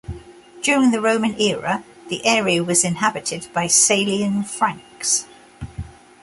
[0.63, 5.27] During the Roman era, the area was inhabited by Salian Franks.